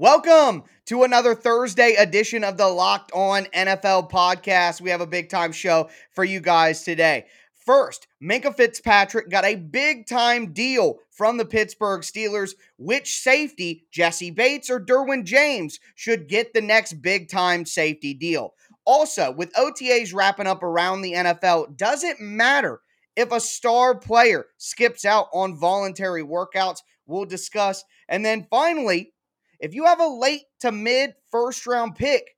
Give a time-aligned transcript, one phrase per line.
[0.00, 4.80] Welcome to another Thursday edition of the Locked On NFL podcast.
[4.80, 7.26] We have a big time show for you guys today.
[7.66, 12.52] First, Minkah Fitzpatrick got a big time deal from the Pittsburgh Steelers.
[12.76, 18.54] Which safety, Jessie Bates or Derwin James, should get the next big time safety deal?
[18.84, 22.78] Also, with OTAs wrapping up around the NFL, does it matter
[23.16, 26.82] if a star player skips out on voluntary workouts?
[27.04, 27.82] We'll discuss.
[28.08, 29.12] And then finally,
[29.60, 32.36] if you have a late to mid first round pick,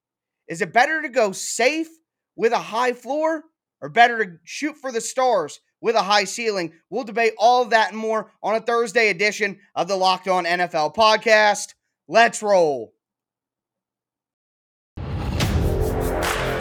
[0.48, 1.88] is it better to go safe
[2.36, 3.44] with a high floor
[3.80, 6.72] or better to shoot for the stars with a high ceiling?
[6.88, 10.44] We'll debate all of that and more on a Thursday edition of the Locked On
[10.44, 11.74] NFL podcast.
[12.08, 12.94] Let's roll.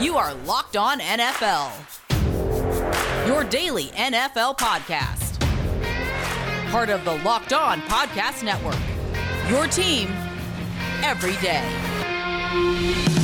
[0.02, 1.72] You are Locked On NFL,
[3.28, 5.40] your daily NFL podcast.
[6.70, 8.78] Part of the Locked On Podcast Network.
[9.50, 10.10] Your team
[11.04, 13.19] every day.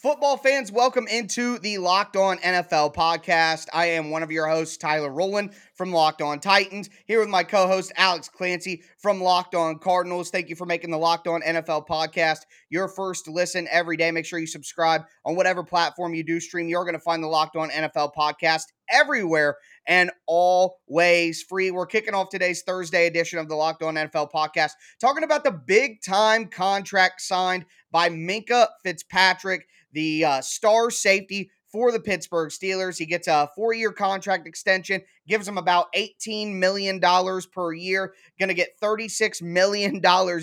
[0.00, 3.66] Football fans, welcome into the Locked On NFL podcast.
[3.70, 7.44] I am one of your hosts, Tyler Rowland from Locked On Titans, here with my
[7.44, 10.30] co host, Alex Clancy from Locked On Cardinals.
[10.30, 14.10] Thank you for making the Locked On NFL podcast your first listen every day.
[14.10, 16.68] Make sure you subscribe on whatever platform you do stream.
[16.68, 21.70] You're going to find the Locked On NFL podcast everywhere and always free.
[21.70, 25.52] We're kicking off today's Thursday edition of the Locked On NFL podcast, talking about the
[25.52, 32.98] big time contract signed by Minkah Fitzpatrick the uh, star safety for the Pittsburgh Steelers.
[32.98, 38.48] He gets a four year contract extension, gives him about $18 million per year, going
[38.48, 40.00] to get $36 million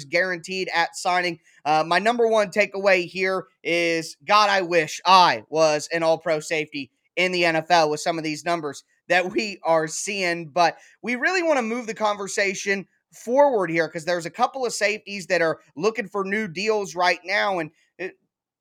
[0.10, 1.40] guaranteed at signing.
[1.66, 6.40] Uh, my number one takeaway here is God, I wish I was an all pro
[6.40, 10.48] safety in the NFL with some of these numbers that we are seeing.
[10.48, 14.74] But we really want to move the conversation forward here because there's a couple of
[14.74, 17.60] safeties that are looking for new deals right now.
[17.60, 17.72] And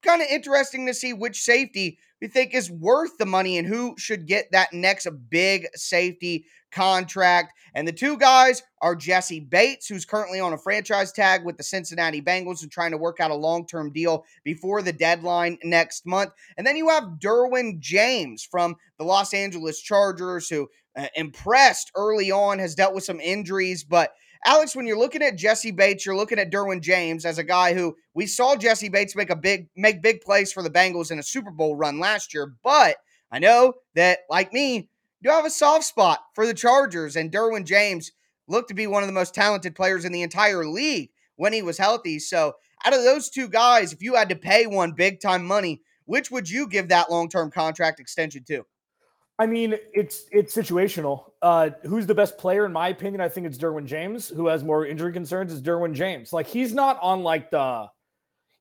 [0.02, 3.94] kind of interesting to see which safety we think is worth the money and who
[3.98, 7.52] should get that next big safety contract.
[7.74, 11.62] And the two guys are Jessie Bates, who's currently on a franchise tag with the
[11.62, 16.06] Cincinnati Bengals and trying to work out a long term deal before the deadline next
[16.06, 16.30] month.
[16.56, 22.30] And then you have Derwin James from the Los Angeles Chargers, who uh, impressed early
[22.30, 24.12] on, has dealt with some injuries, but
[24.48, 27.74] Alex, when you're looking at Jessie Bates, you're looking at Derwin James as a guy
[27.74, 31.18] who we saw Jessie Bates make a big make big plays for the Bengals in
[31.18, 32.96] a Super Bowl run last year, but
[33.32, 34.88] I know that like me,
[35.20, 38.12] you have a soft spot for the Chargers and Derwin James
[38.46, 41.62] looked to be one of the most talented players in the entire league when he
[41.62, 42.20] was healthy.
[42.20, 42.52] So,
[42.84, 46.30] out of those two guys, if you had to pay one big time money, which
[46.30, 48.64] would you give that long-term contract extension to?
[49.38, 51.32] I mean, it's it's situational.
[51.42, 53.20] Uh, who's the best player in my opinion?
[53.20, 54.28] I think it's Derwin James.
[54.28, 56.32] Who has more injury concerns is Derwin James.
[56.32, 57.88] Like he's not on like the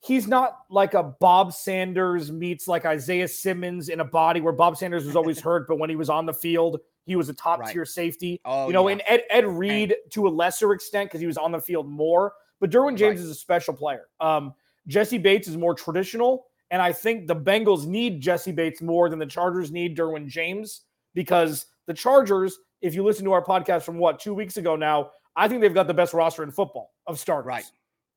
[0.06, 4.78] he's not like a Bob Sanders meets like Isaiah Simmons in a body where Bob
[4.78, 7.62] Sanders was always hurt, but when he was on the field, he was a top
[7.62, 7.72] right.
[7.72, 8.42] tier safety.
[8.44, 8.94] Oh, you know, yeah.
[8.94, 12.34] and Ed Ed Reed to a lesser extent because he was on the field more.
[12.60, 13.26] But Derwin James right.
[13.26, 14.08] is a special player.
[14.20, 14.54] Um,
[14.88, 16.48] Jessie Bates is more traditional.
[16.72, 20.82] And I think the Bengals need Jessie Bates more than the Chargers need Derwin James
[21.14, 25.12] because the Chargers, if you listen to our podcast from what, two weeks ago now,
[25.36, 27.48] I think they've got the best roster in football of starters.
[27.48, 27.66] Right.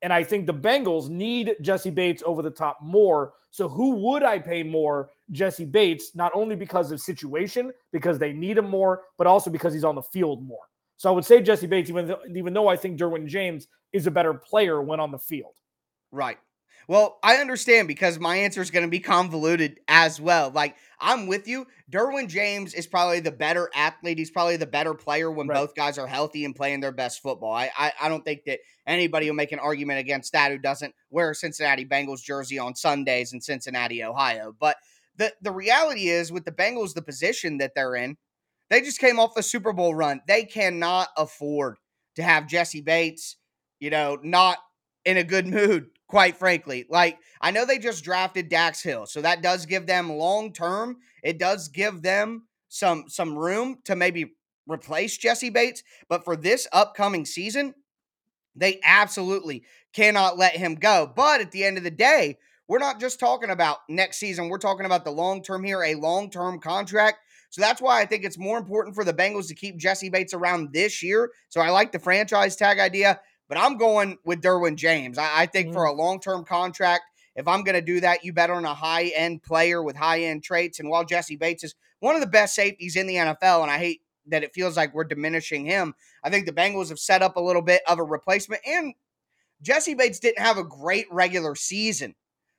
[0.03, 3.32] And I think the Bengals need Jessie Bates over the top more.
[3.50, 5.10] So who would I pay more?
[5.32, 9.75] Jessie Bates, not only because of situation, because they need him more, but also because
[9.75, 10.62] he's on the field more.
[10.97, 14.06] So I would say Jessie Bates, even though, even though I think Derwin James is
[14.06, 15.54] a better player when on the field.
[16.12, 16.38] Right.
[16.88, 20.50] Well, I understand because my answer is going to be convoluted as well.
[20.50, 21.66] Like, I'm with you.
[21.91, 24.16] Derwin James is probably the better athlete.
[24.16, 25.56] He's probably the better player when right.
[25.56, 27.53] both guys are healthy and playing their best football.
[27.53, 30.94] I, I, I don't think that anybody will make an argument against that who doesn't
[31.10, 34.54] wear a Cincinnati Bengals jersey on Sundays in Cincinnati, Ohio.
[34.59, 34.77] But
[35.15, 38.16] the, the reality is, with the Bengals, the position that they're in,
[38.71, 40.22] they just came off the Super Bowl run.
[40.27, 41.77] They cannot afford
[42.16, 43.36] to have Jessie Bates,
[43.78, 44.57] you know, not
[45.04, 46.87] in a good mood quite frankly.
[46.89, 50.97] Like, I know they just drafted Dax Hill, so that does give them long term.
[51.22, 54.33] It does give them some some room to maybe
[54.66, 57.75] replace Jessie Bates, but for this upcoming season,
[58.55, 61.10] they absolutely cannot let him go.
[61.15, 64.59] But at the end of the day, we're not just talking about next season, we're
[64.59, 67.19] talking about the long term here, a long term contract.
[67.51, 70.34] So that's why I think it's more important for the Bengals to keep Jessie Bates
[70.34, 71.31] around this year.
[71.49, 75.18] So I like the franchise tag idea but I'm going with Derwin James.
[75.18, 75.74] I, I think mm-hmm.
[75.74, 77.04] for a long term contract,
[77.34, 80.22] if I'm going to do that, you bet on a high end player with high
[80.22, 80.80] end traits.
[80.80, 83.78] And while Jessie Bates is one of the best safeties in the NFL, and I
[83.78, 87.36] hate that it feels like we're diminishing him, I think the Bengals have set up
[87.36, 88.62] a little bit of a replacement.
[88.66, 88.95] And
[89.62, 92.15] Jessie Bates didn't have a great regular season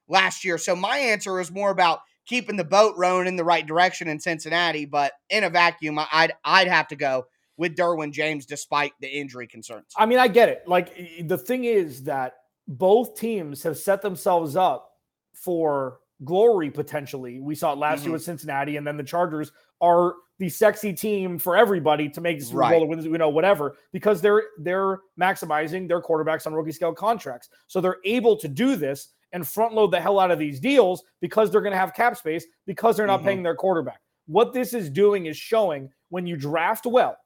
[0.07, 0.57] last year.
[0.57, 4.19] So my answer is more about keeping the boat rowing in the right direction in
[4.19, 4.85] Cincinnati.
[4.85, 7.25] But in a vacuum, I'd I'd have to go
[7.59, 9.93] with Derwin James despite the injury concerns.
[9.97, 10.63] I mean, I get it.
[10.65, 10.95] Like
[11.27, 12.35] the thing is that
[12.69, 14.91] both teams have set themselves up
[15.33, 17.41] for glory potentially.
[17.41, 18.07] We saw it last mm-hmm.
[18.07, 19.51] year with Cincinnati, and then the Chargers
[19.81, 22.79] are the sexy team for everybody to make the Super right.
[22.79, 27.49] Bowl, you know, whatever, because they're they're maximizing their quarterbacks on rookie scale contracts.
[27.67, 31.03] So they're able to do this and front load the hell out of these deals
[31.19, 33.27] because they're going to have cap space because they're not mm-hmm.
[33.27, 33.99] paying their quarterback.
[34.27, 37.17] What this is doing is showing when you draft well,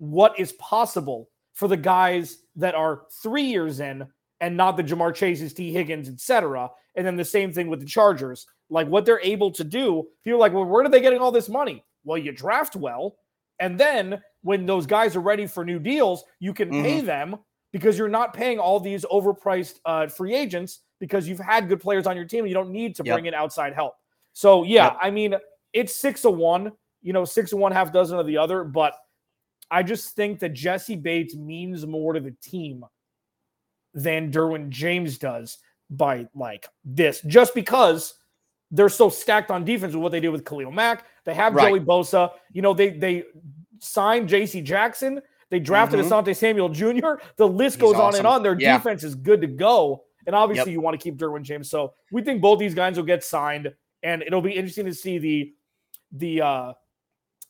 [0.00, 4.06] what is possible for the guys that are three years in
[4.40, 6.70] and not the Ja'Marr Chases, Tee Higgins, etc.
[6.96, 8.46] And then the same thing with the Chargers.
[8.70, 11.30] Like what they're able to do, people are like, well, where are they getting all
[11.30, 11.84] this money?
[12.02, 13.16] Well, you draft well.
[13.58, 16.82] And then when those guys are ready for new deals, you can mm-hmm.
[16.82, 17.36] pay them
[17.72, 22.06] because you're not paying all these overpriced uh, free agents because you've had good players
[22.06, 22.40] on your team.
[22.40, 23.16] And you don't need to yep.
[23.16, 23.94] bring in outside help.
[24.32, 24.98] So, yeah, yep.
[25.02, 25.34] I mean,
[25.74, 28.64] it's six of one, you know, six of one, half dozen of the other.
[28.64, 28.94] But
[29.70, 32.84] I just think that Jessie Bates means more to the team
[33.94, 35.58] than Derwin James does
[35.88, 38.14] by like this, just because
[38.70, 41.04] they're so stacked on defense with what they did with Khalil Mack.
[41.24, 41.70] They have right.
[41.70, 42.30] Joey Bosa.
[42.52, 43.24] You know, they they
[43.80, 44.60] signed J.C.
[44.60, 45.20] Jackson.
[45.50, 46.12] They drafted mm-hmm.
[46.12, 47.22] Asante Samuel Jr.
[47.36, 48.06] The list He's goes awesome.
[48.06, 48.42] on and on.
[48.42, 48.76] Their yeah.
[48.76, 50.04] defense is good to go.
[50.26, 50.74] And obviously, yep.
[50.74, 51.68] you want to keep Derwin James.
[51.68, 53.72] So we think both these guys will get signed,
[54.02, 55.52] and it'll be interesting to see the
[56.12, 56.72] the uh,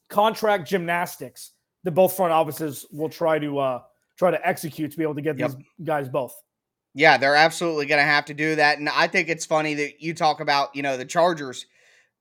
[0.09, 1.53] contract gymnastics
[1.85, 3.81] that both front offices will try to uh,
[4.19, 5.53] try to execute to be able to get yep.
[5.53, 6.35] these guys both.
[6.95, 8.79] Yeah, they're absolutely going to have to do that.
[8.79, 11.67] And I think it's funny that you talk about, you know, the Chargers.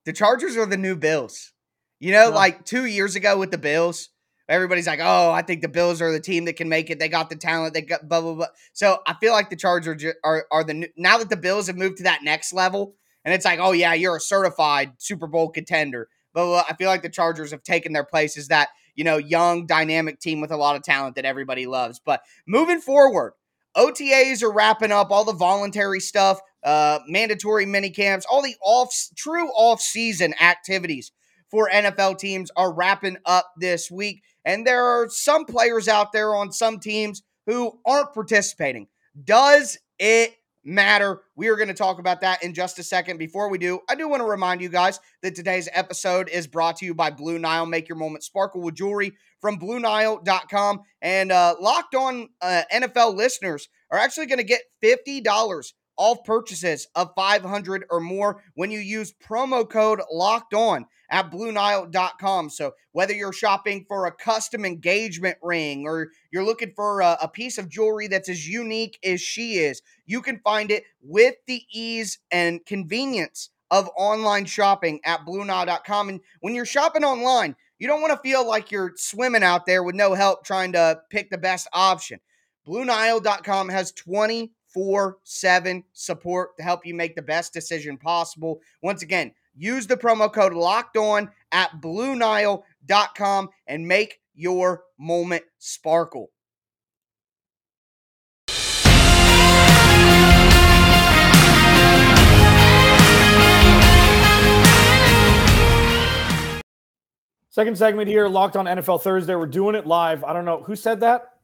[0.06, 1.54] The Chargers are the new Bills.
[2.00, 2.36] You know, yeah.
[2.36, 4.10] like two years ago with the Bills,
[4.48, 7.00] everybody's like, oh, I think the Bills are the team that can make it.
[7.00, 7.74] They got the talent.
[7.74, 8.48] They got blah, blah, blah.
[8.74, 11.76] So I feel like the Chargers are, are the new, now that the Bills have
[11.76, 12.96] moved to that next level,
[13.26, 16.08] and it's like, oh, yeah, you're a certified Super Bowl contender.
[16.34, 18.70] But I feel like the Chargers have taken their place as that,
[19.00, 22.02] you know, young, dynamic team with a lot of talent that everybody loves.
[22.04, 23.32] But moving forward,
[23.78, 28.94] OTAs are wrapping up all the voluntary stuff, uh, mandatory mini camps, all the off
[29.16, 31.14] true off season activities
[31.50, 34.22] for NFL teams are wrapping up this week.
[34.44, 38.90] And there are some players out there on some teams who aren't participating.
[39.24, 41.22] Does it matter.
[41.36, 43.18] We are going to talk about that in just a second.
[43.18, 46.78] Before we do, I do want to remind you guys that today's episode is brought
[46.78, 47.66] to you by Blue Nile.
[47.66, 50.82] Make your moment sparkle with jewelry from BlueNile.com.
[51.02, 56.88] And uh, locked on uh, NFL listeners are actually going to get $50 off purchases
[56.96, 62.50] of 500 or more when you use promo code locked on at BlueNile.com.
[62.50, 67.28] So whether you're shopping for a custom engagement ring or you're looking for a, a,
[67.28, 71.64] piece of jewelry that's as unique as she is, you can find it with the
[71.72, 76.10] ease and convenience of online shopping at BlueNile.com.
[76.10, 79.84] And when you're shopping online, you don't want to feel like you're swimming out there
[79.84, 82.20] with no help trying to pick the best option.
[82.68, 83.92] BlueNile.com has
[84.74, 88.62] 24 7 support to help you make the best decision possible.
[88.82, 96.32] Once again, use the promo code locked on at BlueNile.com and make your moment sparkle.
[107.52, 109.36] Second segment here, locked on NFL Thursday.
[109.36, 110.24] We're doing it live.
[110.24, 111.39] I don't know who said that.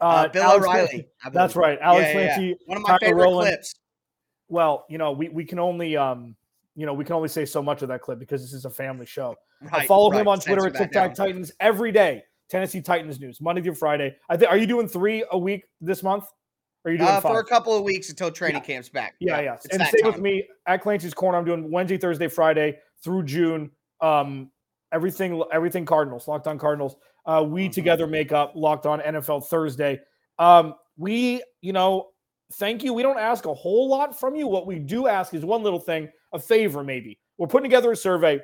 [0.00, 1.08] Uh, uh, Bill Alex O'Reilly.
[1.32, 2.54] That's right, Alex yeah, yeah, yeah.
[2.66, 3.48] One of my Tyler favorite Rowland.
[3.48, 3.74] clips.
[4.48, 6.34] Well, you know, we, we can only um,
[6.74, 8.70] you know, we can only say so much of that clip because this is a
[8.70, 9.36] family show.
[9.60, 10.20] Right, I follow right.
[10.20, 12.22] him on Twitter at TikTok Titans every day.
[12.48, 14.16] Tennessee Titans news, Monday through Friday.
[14.28, 14.50] I think.
[14.50, 16.24] Are you doing three a week this month?
[16.84, 18.74] Or are you doing uh, for a couple of weeks until training yeah.
[18.74, 19.14] camp's back?
[19.20, 19.56] Yeah, yeah.
[19.70, 19.78] yeah.
[19.78, 21.36] And stay with me at Clancy's Corner.
[21.36, 23.70] I'm doing Wednesday, Thursday, Friday through June.
[24.00, 24.50] Um,
[24.90, 26.96] everything, everything Cardinals, locked on Cardinals.
[27.26, 27.72] Uh, we mm-hmm.
[27.72, 30.00] together make up locked on NFL Thursday.
[30.38, 32.08] Um, we, you know,
[32.54, 32.92] thank you.
[32.92, 34.46] We don't ask a whole lot from you.
[34.46, 37.18] What we do ask is one little thing, a favor, maybe.
[37.38, 38.40] We're putting together a survey.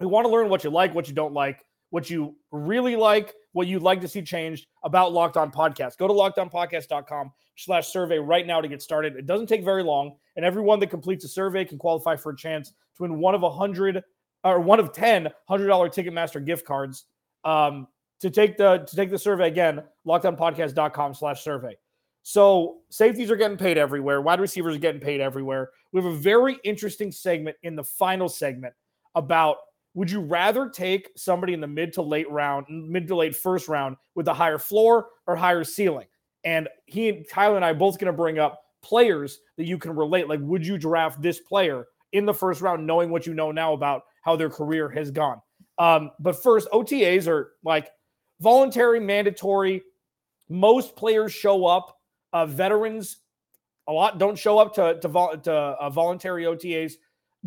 [0.00, 3.34] We want to learn what you like, what you don't like, what you really like,
[3.52, 5.98] what you'd like to see changed about Locked On Podcast.
[5.98, 9.14] Go to lockedonpodcast.com slash survey right now to get started.
[9.16, 12.36] It doesn't take very long, and everyone that completes a survey can qualify for a
[12.36, 14.02] chance to win one of a hundred
[14.44, 17.04] or one of 10 hundred dollar Ticketmaster gift cards.
[17.44, 17.86] Um,
[18.22, 21.76] to take the to take the survey again, lockedonpodcast.com slash survey.
[22.22, 24.20] So safeties are getting paid everywhere.
[24.20, 25.70] Wide receivers are getting paid everywhere.
[25.92, 28.74] We have a very interesting segment in the final segment
[29.16, 29.56] about
[29.94, 33.68] would you rather take somebody in the mid to late round, mid to late first
[33.68, 36.06] round with a higher floor or higher ceiling?
[36.44, 39.94] And he and Tyler and I both going to bring up players that you can
[39.94, 40.28] relate.
[40.28, 43.72] Like, would you draft this player in the first round, knowing what you know now
[43.72, 45.42] about how their career has gone?
[45.78, 47.90] Um, but first, OTAs are like
[48.42, 49.82] voluntary, mandatory.
[50.48, 51.98] Most players show up.
[52.32, 53.18] Uh, veterans,
[53.88, 56.94] a lot don't show up to to, vol- to uh, voluntary OTAs.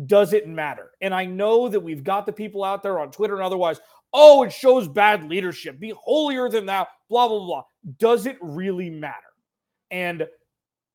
[0.06, 0.90] Does it matter?
[1.00, 3.80] And I know that we've got the people out there on Twitter and otherwise.
[4.12, 5.78] Oh, it shows bad leadership.
[5.78, 6.86] Be holier than thou.
[7.08, 7.62] Blah blah blah.
[7.98, 9.14] Does it really matter?
[9.90, 10.26] And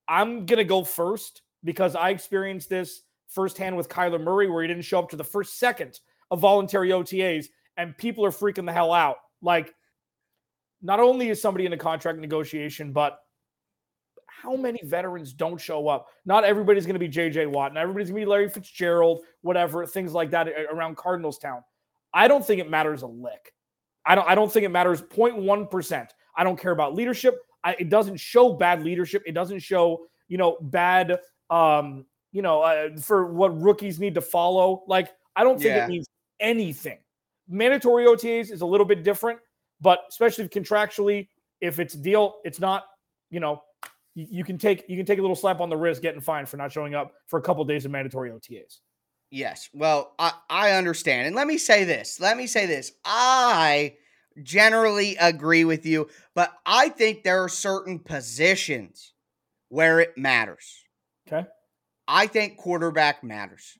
[0.08, 4.84] I'm gonna go first because I experienced this firsthand with Kyler Murray, where he didn't
[4.84, 6.00] show up to the first second
[6.32, 9.18] of voluntary OTAs, and people are freaking the hell out.
[9.42, 9.74] Like,
[10.82, 13.20] not only is somebody in a contract negotiation, but
[14.28, 16.08] how many veterans don't show up?
[16.26, 19.86] Not everybody's going to be JJ Watt, not everybody's going to be Larry Fitzgerald, whatever,
[19.86, 21.64] things like that around Cardinals town.
[22.14, 23.54] I don't think it matters a lick.
[24.06, 26.08] I don't I don't think it matters 0.1%.
[26.36, 27.38] I don't care about leadership.
[27.64, 29.22] I, it doesn't show bad leadership.
[29.26, 31.20] It doesn't show, you know, bad
[31.52, 34.84] um, you know, uh, for what rookies need to follow.
[34.88, 35.86] Like I don't think yeah.
[35.86, 36.08] it means
[36.40, 36.98] anything.
[37.48, 39.40] Mandatory OTAs is a little bit different,
[39.82, 41.28] but especially contractually,
[41.60, 42.86] if it's a deal, it's not,
[43.30, 43.62] you know,
[44.14, 46.58] you, can take you can take a little slap on the wrist getting fined for
[46.58, 48.80] not showing up for a couple of days of mandatory OTAs.
[49.30, 49.70] Yes.
[49.74, 51.28] Well, I, I understand.
[51.28, 52.20] And let me say this.
[52.20, 52.92] Let me say this.
[53.06, 53.96] I
[54.44, 59.14] generally agree with you, but I think there are certain positions
[59.70, 60.84] where it matters.
[61.28, 61.48] Okay.
[62.08, 63.78] I think quarterback matters.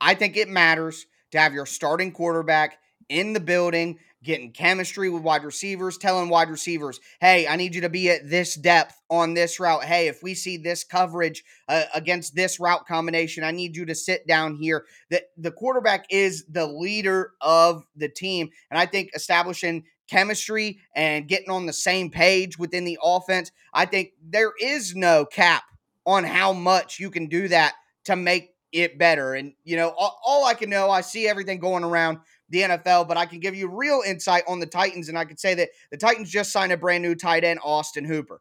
[0.00, 2.78] I think it matters to have your starting quarterback
[3.08, 7.80] in the building, getting chemistry with wide receivers, telling wide receivers, hey, I need you
[7.80, 9.84] to be at this depth on this route.
[9.84, 13.94] Hey, if we see this coverage uh, against this route combination, I need you to
[13.94, 14.86] sit down here.
[15.10, 18.50] The, the quarterback is the leader of the team.
[18.70, 23.86] And I think establishing chemistry and getting on the same page within the offense, I
[23.86, 25.64] think there is no cap
[26.04, 27.74] on how much you can do that
[28.04, 29.34] to make it better.
[29.34, 32.18] And, you know, all, all, I can know, I see everything going around
[32.52, 35.08] the NFL, but I can give you real insight on the Titans.
[35.08, 38.04] And I can say that the Titans just signed a brand new tight end, Austin
[38.04, 38.40] Hooper.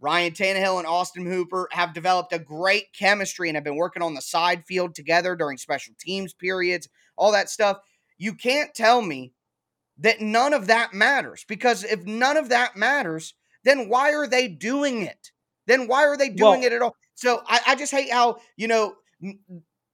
[0.00, 4.14] Ryan Tannehill and Austin Hooper have developed a great chemistry and have been working on
[4.14, 7.78] the side field together during special teams periods, all that stuff.
[8.18, 9.32] You can't tell me
[9.98, 14.48] that none of that matters because if none of that matters, then why are they
[14.48, 15.30] doing it?
[15.66, 16.96] Then why are they doing well, it at all?
[17.14, 18.96] So I, I just hate how, you know,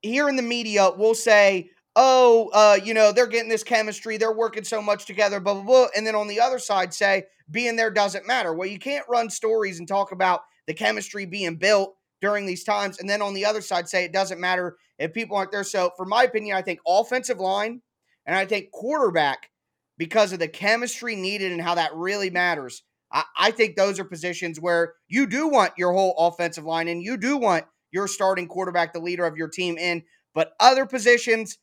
[0.00, 4.33] here in the media, we'll say, oh, uh, you know, they're getting this chemistry, they're
[4.33, 5.87] working so much together, blah, blah, blah.
[5.97, 8.55] And then on the other side, say, being there doesn't matter.
[8.55, 12.99] Well, you can't run stories and talk about the chemistry being built during these times.
[12.99, 15.65] And then on the other side, say it doesn't matter if people aren't there.
[15.65, 17.83] So, for my opinion, I think offensive line
[18.27, 19.51] and I think quarterback,
[19.99, 22.83] because of the chemistry needed and how that really matters,
[23.13, 27.03] I, I think those are positions where you do want your whole offensive line and
[27.03, 30.05] you do want your starting quarterback, the leader of your team, in.
[30.35, 31.59] But other positions,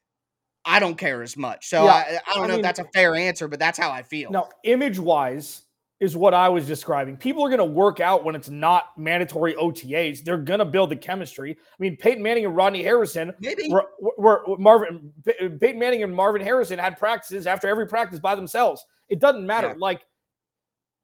[0.67, 1.67] I don't care as much.
[1.67, 3.79] So yeah, I, I, don't I know mean, if that's a fair answer, but that's
[3.79, 4.29] how I feel.
[4.29, 5.63] Now, image wise,
[5.99, 7.17] is what I was describing.
[7.17, 10.23] People are going to work out when it's not mandatory OTAs.
[10.23, 11.57] They're going to build the chemistry.
[11.59, 13.69] I mean, Peyton Manning and Rodney Harrison Maybe.
[13.69, 18.85] Were, were, Marvin Peyton Manning and Marvin Harrison had practices after every practice by themselves.
[19.09, 19.69] It doesn't matter.
[19.69, 19.75] Yeah.
[19.79, 20.01] Like,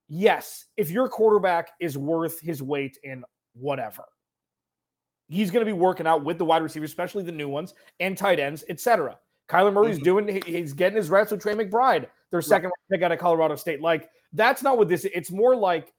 [0.07, 4.03] yes, if your quarterback is worth his weight in whatever,
[5.27, 8.15] he's going to be working out with the wide receivers, especially the new ones and
[8.15, 9.17] tight ends, etc.
[9.53, 10.03] Kyler Murray's mm-hmm.
[10.03, 12.91] doing, he's getting his reps with Trey McBride, their second right.
[12.91, 13.81] pick out of Colorado State.
[13.81, 15.93] Like, that's not what this It's more like,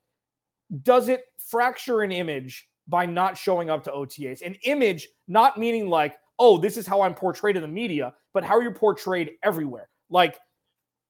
[0.82, 4.42] does it fracture an image by not showing up to OTAs?
[4.42, 8.42] An image, not meaning like, oh, this is how I'm portrayed in the media, but
[8.42, 9.88] how you're portrayed everywhere.
[10.11, 10.38] Like,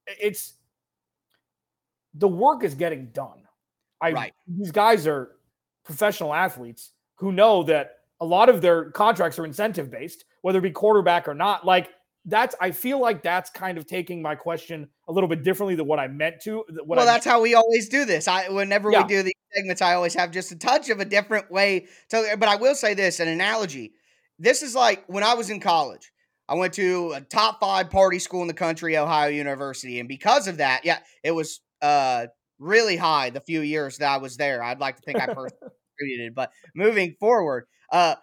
[0.07, 0.55] it's
[2.13, 3.43] the work is getting done.
[4.03, 4.35] I, right.
[4.47, 5.33] These guys are
[5.85, 10.63] professional athletes who know that a lot of their contracts are incentive based, whether it
[10.63, 11.65] be quarterback or not.
[11.65, 11.89] Like
[12.25, 15.87] that's I feel like that's kind of taking my question a little bit differently than
[15.87, 16.65] what I meant to.
[16.85, 18.29] well, I that's how we always do this.
[18.29, 19.03] I whenever yeah.
[19.03, 21.87] we do these segments, I always have just a touch of a different way.
[22.11, 23.93] To, but I will say this: an analogy.
[24.39, 26.13] This is like when I was in college.
[26.47, 30.47] I went to a top five party school in the country, Ohio University, and because
[30.47, 32.27] of that, yeah, it was uh,
[32.59, 34.63] really high the few years that I was there.
[34.63, 38.17] I'd like to think I personally contributed, but moving forward, uh,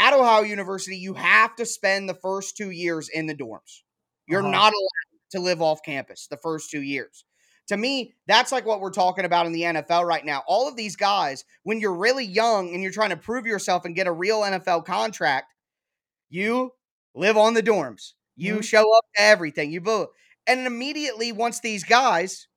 [0.00, 3.82] at Ohio University, you have to spend the first two years in the dorms.
[4.26, 4.50] You're uh-huh.
[4.50, 7.24] not allowed to live off campus the first two years.
[7.68, 10.42] to me, that's like what we're talking about in the NFL right now.
[10.48, 13.94] All of these guys, when you're really young and you're trying to prove yourself and
[13.94, 15.52] get a real NFL contract,
[16.30, 16.72] you
[17.14, 18.14] live on the dorms.
[18.34, 18.62] You mm-hmm.
[18.62, 19.70] show up to everything.
[19.70, 20.08] You vote.
[20.46, 22.48] And immediately, once these guys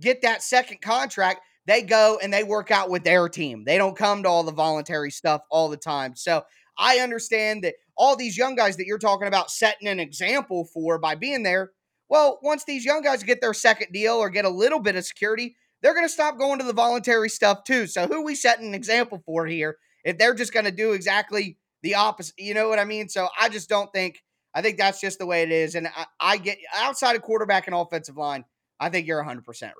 [0.00, 3.64] get that second contract, they go and they work out with their team.
[3.64, 6.16] They don't come to all the voluntary stuff all the time.
[6.16, 6.42] So
[6.78, 10.98] I understand that all these young guys that you're talking about setting an example for
[10.98, 11.72] by being there.
[12.08, 15.04] Well, once these young guys get their second deal or get a little bit of
[15.04, 17.86] security, they're going to stop going to the voluntary stuff too.
[17.86, 21.58] So who we setting an example for here if they're just going to do exactly
[21.82, 22.34] the opposite?
[22.38, 23.08] You know what I mean?
[23.08, 24.22] So I just don't think.
[24.54, 25.74] I think that's just the way it is.
[25.74, 28.44] And I, I get outside of quarterback and offensive line.
[28.80, 29.72] I think you're 100% right.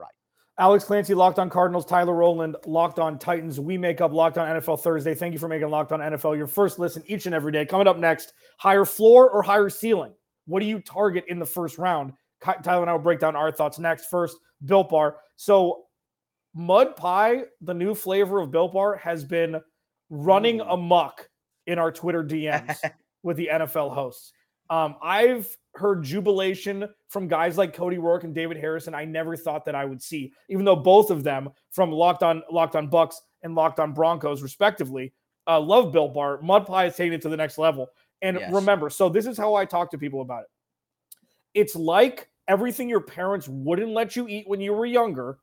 [0.58, 3.60] Alex Clancy, Locked On Cardinals, Tyler Rowland, Locked On Titans.
[3.60, 5.14] We make up Locked On NFL Thursday.
[5.14, 7.66] Thank you for making Locked On NFL your first listen each and every day.
[7.66, 10.12] Coming up next, higher floor or higher ceiling?
[10.46, 12.14] What do you target in the first round?
[12.40, 14.06] Tyler and I will break down our thoughts next.
[14.06, 15.16] First, Built Bar.
[15.36, 15.84] So,
[16.54, 19.60] Mud Pie, the new flavor of Built Bar, has been
[20.08, 21.28] running amok
[21.66, 22.78] in our Twitter DMs
[23.22, 24.32] with the NFL hosts.
[24.70, 28.94] Um, I've heard jubilation from guys like Cody Roark and David Harrison.
[28.94, 32.42] I never thought that I would see, even though both of them from Locked On
[32.50, 35.12] Locked On Bucs and Locked On Broncos, respectively,
[35.46, 36.40] uh, love Built Bar.
[36.42, 37.88] Mud Pie is taking it to the next level.
[38.22, 38.52] And yes.
[38.52, 40.48] remember, so this is how I talk to people about it.
[41.54, 45.38] It's like everything your parents wouldn't let you eat when you were younger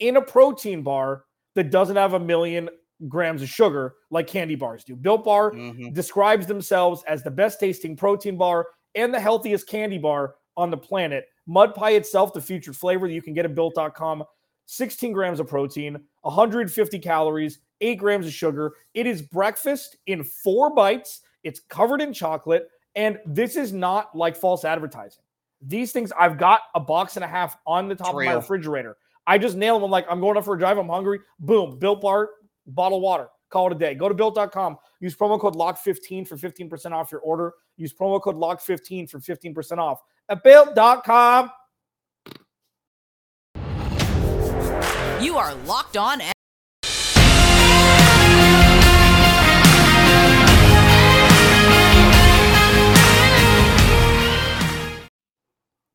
[0.00, 2.68] in a protein bar that doesn't have a million
[3.08, 4.96] grams of sugar like candy bars do.
[4.96, 5.92] Built Bar mm-hmm.
[5.92, 10.76] describes themselves as the best tasting protein bar and the healthiest candy bar on the
[10.76, 11.26] planet.
[11.46, 14.24] Mud pie itself, the featured flavor that you can get at built.com,
[14.66, 18.72] 16 grams of protein, 150 calories, 8 grams of sugar.
[18.94, 21.20] It is breakfast in four bites.
[21.44, 22.68] It's covered in chocolate.
[22.96, 25.22] And this is not like false advertising.
[25.60, 28.96] These things, I've got a box and a half on the top of my refrigerator.
[29.26, 29.84] I just nail them.
[29.84, 30.78] I'm like, I'm going up for a drive.
[30.78, 31.20] I'm hungry.
[31.38, 32.30] Boom, Built Bar,
[32.66, 33.28] bottle water.
[33.50, 33.94] Call it a day.
[33.94, 34.76] Go to built.com.
[35.00, 37.54] Use promo code LOCK15 for 15% off your order.
[37.76, 41.50] Use promo code LOCK15 for 15% off at built.com.
[45.20, 46.20] You are locked on.
[46.20, 46.32] And-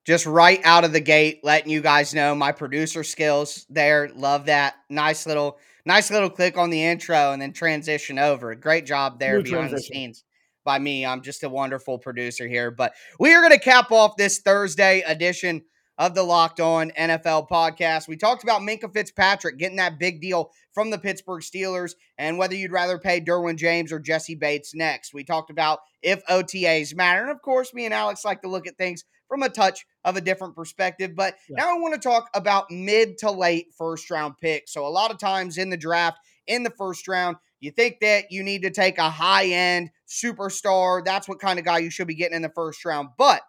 [0.03, 4.09] Just right out of the gate, letting you guys know my producer skills there.
[4.15, 4.75] Love that.
[4.89, 8.53] Nice little nice little click on the intro and then transition over.
[8.55, 9.75] Great job there behind transition.
[9.75, 10.23] the scenes
[10.63, 11.05] by me.
[11.05, 12.71] I'm just a wonderful producer here.
[12.71, 15.63] But we are going to cap off this Thursday edition
[15.97, 18.07] of the Locked On NFL podcast.
[18.07, 22.55] We talked about Minkah Fitzpatrick getting that big deal from the Pittsburgh Steelers and whether
[22.55, 25.13] you'd rather pay Derwin James or Jessie Bates next.
[25.13, 27.21] We talked about if OTAs matter.
[27.21, 30.17] And of course, me and Alex like to look at things from a touch of
[30.17, 31.15] a different perspective.
[31.15, 31.63] But yeah.
[31.63, 34.73] now I want to talk about mid to late first round picks.
[34.73, 38.25] So a lot of times in the draft, in the first round, you think that
[38.29, 41.05] you need to take a high end superstar.
[41.05, 43.09] That's what kind of guy you should be getting in the first round.
[43.17, 43.41] But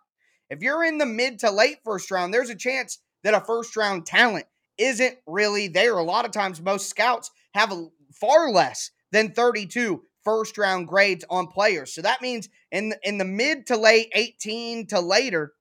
[0.49, 3.77] if you're in the mid to late first round, there's a chance that a first
[3.77, 4.47] round talent
[4.79, 5.99] isn't really there.
[5.99, 11.25] A lot of times, most scouts have a, far less than 32 first round grades
[11.29, 11.92] on players.
[11.92, 15.53] So that means in in the mid to late 18 to later,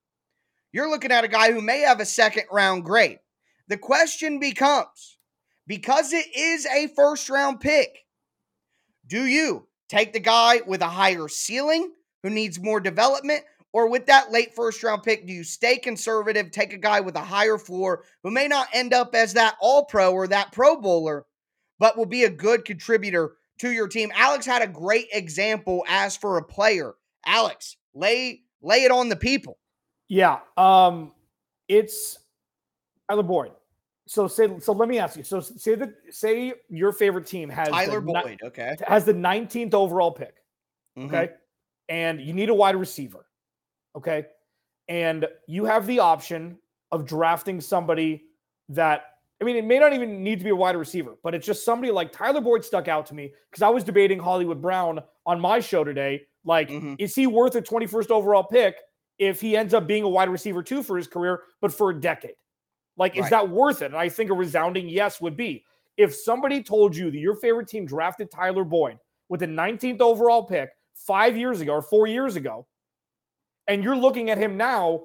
[0.72, 3.18] you're looking at a guy who may have a second round grade.
[3.68, 5.18] The question becomes
[5.66, 8.06] because it is a first round pick,
[9.06, 13.44] do you take the guy with a higher ceiling who needs more development?
[13.74, 17.16] Or with that late first round pick, do you stay conservative, take a guy with
[17.16, 20.78] a higher floor who may not end up as that all pro or that pro
[20.78, 21.24] bowler,
[21.78, 24.12] but will be a good contributor to your team?
[24.14, 26.94] Alex had a great example as for a player.
[27.24, 29.58] Alex, lay lay it on the people.
[30.12, 30.40] Yeah.
[30.58, 31.12] Um,
[31.68, 32.18] it's
[33.08, 33.52] Tyler Boyd.
[34.06, 35.22] So say so let me ask you.
[35.22, 38.76] So say that say your favorite team has Tyler Boyd, okay.
[38.86, 40.34] Has the 19th overall pick.
[40.98, 41.14] Mm-hmm.
[41.14, 41.32] Okay.
[41.88, 43.24] And you need a wide receiver.
[43.96, 44.26] Okay.
[44.86, 46.58] And you have the option
[46.90, 48.24] of drafting somebody
[48.68, 49.04] that
[49.40, 51.64] I mean, it may not even need to be a wide receiver, but it's just
[51.64, 55.40] somebody like Tyler Boyd stuck out to me because I was debating Hollywood Brown on
[55.40, 56.24] my show today.
[56.44, 56.96] Like, mm-hmm.
[56.98, 58.76] is he worth a 21st overall pick?
[59.22, 62.00] If he ends up being a wide receiver too for his career, but for a
[62.00, 62.34] decade.
[62.96, 63.22] Like, right.
[63.22, 63.86] is that worth it?
[63.86, 65.64] And I think a resounding yes would be.
[65.96, 70.42] If somebody told you that your favorite team drafted Tyler Boyd with the 19th overall
[70.44, 72.66] pick five years ago or four years ago,
[73.68, 75.04] and you're looking at him now,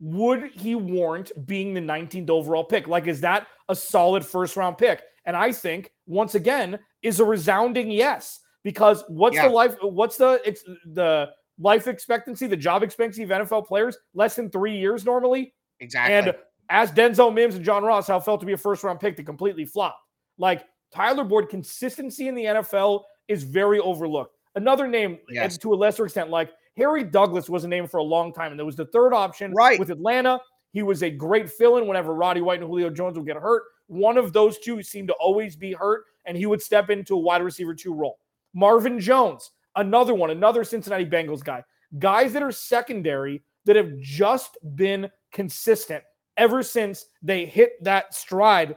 [0.00, 2.88] would he warrant being the 19th overall pick?
[2.88, 5.02] Like, is that a solid first round pick?
[5.26, 8.40] And I think, once again, is a resounding yes.
[8.62, 9.48] Because what's yeah.
[9.48, 9.76] the life?
[9.82, 14.76] What's the it's the life expectancy, the job expectancy of NFL players, less than three
[14.76, 15.54] years normally.
[15.80, 16.14] Exactly.
[16.14, 16.34] And
[16.70, 19.16] Ask Denzel Mims and John Ross how it felt to be a first round pick
[19.16, 20.00] that completely flopped.
[20.38, 24.36] Like Tyler Boyd, consistency in the NFL is very overlooked.
[24.54, 25.58] Another name, yes.
[25.58, 28.58] to a lesser extent, like Harry Douglas was a name for a long time, and
[28.58, 29.78] there was the third option right.
[29.78, 30.40] with Atlanta.
[30.72, 33.62] He was a great fill-in whenever Roddy White and Julio Jones would get hurt.
[33.86, 37.18] One of those two seemed to always be hurt, and he would step into a
[37.18, 38.18] wide receiver two role.
[38.54, 41.62] Marvin Jones, another one, another Cincinnati Bengals guy.
[41.98, 46.02] Guys that are secondary that have just been consistent
[46.36, 48.76] ever since they hit that stride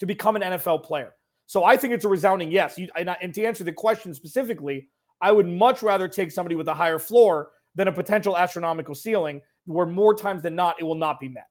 [0.00, 1.14] to become an NFL player.
[1.46, 2.78] So I think it's a resounding yes.
[2.78, 4.88] You, and, and to answer the question specifically,
[5.20, 9.40] I would much rather take somebody with a higher floor than a potential astronomical ceiling
[9.64, 11.46] where more times than not it will not be met.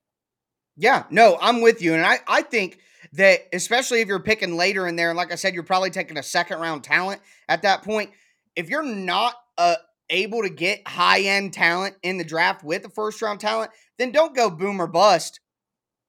[0.77, 1.93] Yeah, no, I'm with you.
[1.93, 2.79] And I, I think
[3.13, 6.17] that especially if you're picking later in there, and like I said, you're probably taking
[6.17, 8.11] a second round talent at that point.
[8.56, 9.76] If you're not uh,
[10.10, 14.12] able to get high end talent in the draft with the first round talent, then
[14.12, 15.39] don't go boom or bust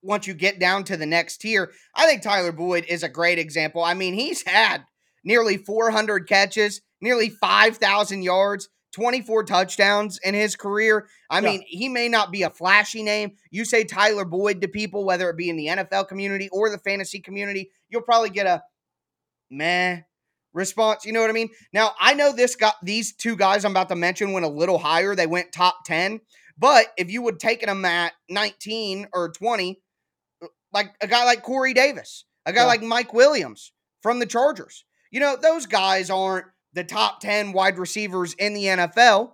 [0.03, 1.73] once you get down to the next tier.
[1.95, 3.83] I think Tyler Boyd is a great example.
[3.83, 4.85] I mean, he's had
[5.25, 11.07] nearly 400 catches, nearly 5,000 yards, 24 touchdowns in his career.
[11.29, 11.51] I yeah.
[11.51, 13.33] mean, he may not be a flashy name.
[13.51, 16.79] You say Tyler Boyd to people, whether it be in the NFL community or the
[16.79, 18.63] fantasy community, you'll probably get a
[19.51, 20.01] meh
[20.57, 21.05] response.
[21.05, 21.51] You know what I mean?
[21.73, 24.79] Now, I know this got these two guys I'm about to mention went a little
[24.79, 25.15] higher.
[25.15, 26.21] They went top 10.
[26.59, 29.81] But if you would taken them at 19 or 20,
[30.43, 32.67] uh, like a guy like Corey Davis, a guy yeah.
[32.67, 37.79] like Mike Williams from the Chargers, you know, those guys aren't the top 10 wide
[37.79, 39.33] receivers in the NFL.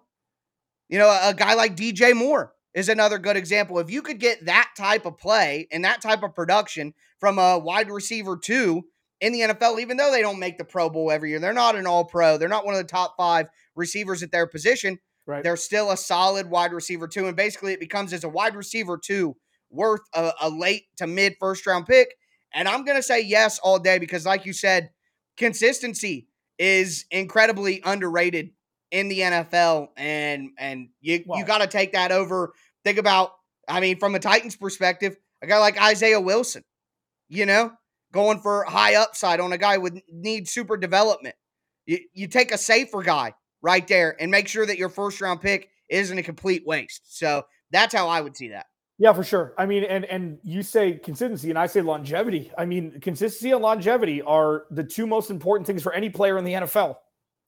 [0.88, 3.78] You know, a, a guy like DJ Moore is another good example.
[3.78, 7.58] If you could get that type of play and that type of production from a
[7.58, 8.82] wide receiver two
[9.22, 11.38] in the NFL, even though they don't make the Pro Bowl every year.
[11.38, 12.37] They're not an all pro.
[12.37, 14.98] They're not one of the top five receivers at their position.
[15.26, 15.44] Right.
[15.44, 17.28] They're still a solid wide receiver, too.
[17.28, 19.37] And basically, it becomes as a wide receiver, too,
[19.70, 22.16] worth a, a late to mid first round pick.
[22.52, 24.90] And I'm going to say yes all day because, like you said,
[25.37, 26.26] consistency
[26.58, 28.50] is incredibly underrated
[28.90, 29.90] in the NFL.
[29.96, 32.52] And and you, you got to take that over.
[32.85, 33.30] Think about,
[33.68, 36.64] I mean, from a Titans perspective, a guy like Isaiah Wilson,
[37.28, 37.72] you know,
[38.12, 41.35] going for high upside on a guy with need super development.
[41.87, 45.40] You, you take a safer guy right there and make sure that your first round
[45.40, 47.16] pick isn't a complete waste.
[47.18, 48.66] So that's how I would see that.
[48.98, 49.55] Yeah, for sure.
[49.59, 52.53] I mean, and and you say consistency, and I say longevity.
[52.57, 56.44] I mean, consistency and longevity are the two most important things for any player in
[56.44, 56.96] the NFL.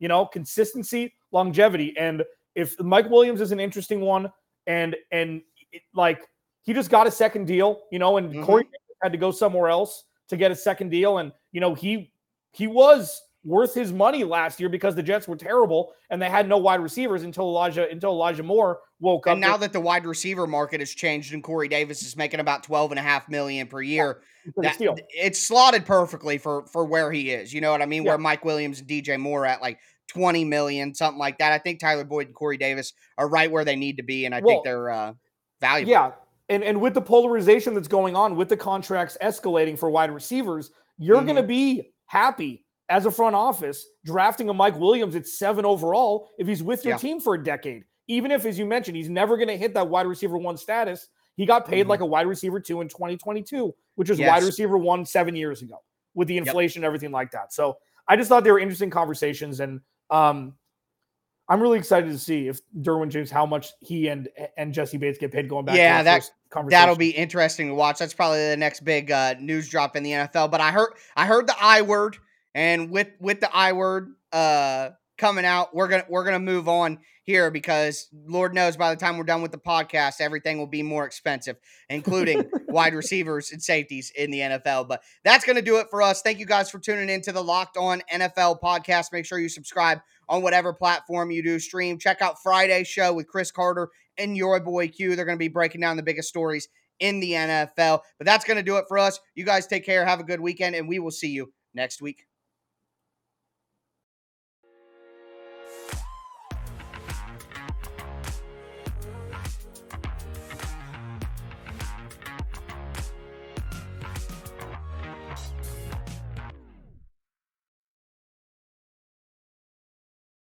[0.01, 2.25] You know, consistency, longevity, and
[2.55, 4.33] if Mike Williams is an interesting one,
[4.67, 6.27] and and it, like
[6.63, 8.43] he just got a second deal, you know, and mm-hmm.
[8.43, 8.65] Corey
[9.03, 11.19] had to go somewhere else to get a second deal.
[11.19, 12.13] And, you know, he
[12.53, 16.49] he was worth his money last year because the Jets were terrible and they had
[16.49, 19.35] no wide receivers until Elijah until Elijah Moore woke and up.
[19.35, 22.63] And now that the wide receiver market has changed and Corey Davis is making about
[22.63, 24.23] 12 and a half million per year,
[24.61, 27.53] yeah, that, it's slotted perfectly for for where he is.
[27.53, 28.05] You know what I mean?
[28.05, 28.13] Yeah.
[28.13, 31.53] Where Mike Williams and DJ Moore at like 20 million, something like that.
[31.53, 34.35] I think Tyler Boyd and Corey Davis are right where they need to be, and
[34.35, 35.13] I well, think they're uh,
[35.61, 35.91] valuable.
[35.91, 36.13] Yeah,
[36.49, 40.71] and and with the polarization that's going on with the contracts escalating for wide receivers,
[40.99, 41.27] you're mm-hmm.
[41.27, 46.29] going to be happy as a front office drafting a Mike Williams at seven overall
[46.39, 46.99] if he's with your yeah.
[46.99, 47.85] team for a decade.
[48.07, 51.09] Even if, as you mentioned, he's never going to hit that wide receiver one status.
[51.37, 51.91] He got paid mm-hmm.
[51.91, 54.29] like a wide receiver two in 2022, which was yes.
[54.29, 55.79] wide receiver one seven years ago
[56.15, 56.85] with the inflation yep.
[56.85, 57.53] and everything like that.
[57.53, 59.61] So I just thought they were interesting conversations.
[59.61, 59.81] And
[60.11, 60.55] um,
[61.49, 65.19] I'm really excited to see if Derwin James how much he and and Jessie Bates
[65.19, 65.77] get paid going back.
[65.77, 66.31] Yeah, that
[66.69, 67.99] that'll be interesting to watch.
[67.99, 70.51] That's probably the next big uh, news drop in the NFL.
[70.51, 72.17] But I heard I heard the I word,
[72.55, 76.99] and with with the I word uh, coming out, we're gonna we're gonna move on
[77.25, 80.83] here because Lord knows by the time we're done with the podcast, everything will be
[80.83, 81.57] more expensive,
[81.89, 84.89] including wide receivers and safeties in the NFL.
[84.89, 86.21] But that's going to do it for us.
[86.21, 89.07] Thank you guys for tuning in to the Locked On NFL podcast.
[89.11, 91.99] Make sure you subscribe on whatever platform you do stream.
[91.99, 95.17] Check out Friday's show with Chris Carter and your boy Q.
[95.17, 96.69] They're going to be breaking down the biggest stories
[97.01, 98.01] in the NFL.
[98.19, 99.21] But that's going to do it for us.
[99.35, 100.05] You guys take care.
[100.05, 102.27] Have a good weekend, and we will see you next week.